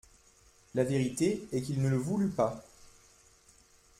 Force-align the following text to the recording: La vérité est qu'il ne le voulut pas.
La 0.73 0.83
vérité 0.83 1.47
est 1.51 1.61
qu'il 1.61 1.79
ne 1.79 1.87
le 1.87 1.95
voulut 1.97 2.31
pas. 2.31 2.65